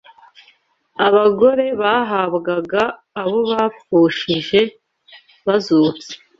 Abagore 1.07 1.65
bahabwaga 1.81 2.81
abo 3.21 3.39
bapfushije 3.49 4.59
bazutse 5.45 6.11